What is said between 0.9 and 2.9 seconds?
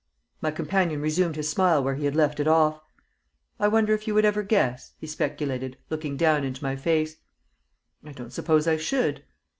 resumed his smile where he had left it off.